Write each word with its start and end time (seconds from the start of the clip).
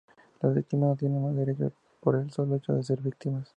Las 0.41 0.55
víctimas 0.55 0.89
no 0.89 0.95
tienen 0.95 1.21
más 1.21 1.35
derecho 1.35 1.71
por 1.99 2.15
el 2.15 2.31
solo 2.31 2.55
hecho 2.55 2.73
de 2.73 2.81
ser 2.81 2.99
víctimas". 3.03 3.49